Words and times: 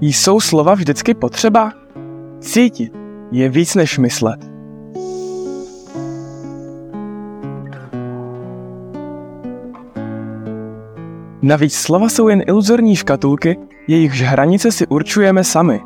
Jsou 0.00 0.40
slova 0.40 0.74
vždycky 0.74 1.14
potřeba? 1.14 1.72
Cítit 2.40 2.92
je 3.32 3.48
víc 3.48 3.74
než 3.74 3.98
myslet. 3.98 4.40
Navíc 11.42 11.74
slova 11.74 12.08
jsou 12.08 12.28
jen 12.28 12.42
iluzorní 12.46 12.96
škatulky, 12.96 13.56
jejichž 13.88 14.22
hranice 14.22 14.72
si 14.72 14.86
určujeme 14.86 15.44
sami. 15.44 15.80